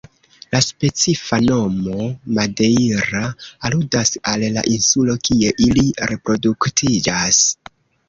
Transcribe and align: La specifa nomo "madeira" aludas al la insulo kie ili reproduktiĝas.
La 0.53 0.59
specifa 0.67 1.37
nomo 1.43 2.07
"madeira" 2.39 3.23
aludas 3.71 4.15
al 4.35 4.49
la 4.59 4.67
insulo 4.75 5.19
kie 5.31 5.55
ili 5.71 5.89
reproduktiĝas. 6.15 7.49